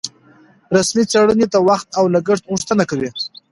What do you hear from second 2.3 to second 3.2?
غوښتنه کوي.